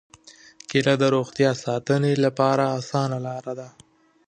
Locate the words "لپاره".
2.25-2.63